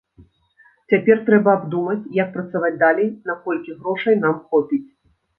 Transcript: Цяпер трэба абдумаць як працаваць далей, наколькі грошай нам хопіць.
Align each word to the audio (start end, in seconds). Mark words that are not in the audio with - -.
Цяпер 0.93 1.19
трэба 1.27 1.49
абдумаць 1.57 2.09
як 2.19 2.31
працаваць 2.37 2.71
далей, 2.85 3.11
наколькі 3.31 3.75
грошай 3.83 4.17
нам 4.23 4.35
хопіць. 4.49 4.83